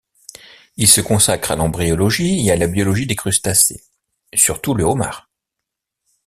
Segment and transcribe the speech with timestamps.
[0.77, 3.83] Il se consacre à l’embryologie et la biologie des crustacés,
[4.33, 5.29] surtout le homard.